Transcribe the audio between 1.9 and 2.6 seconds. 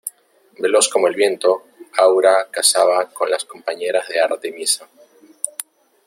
Aura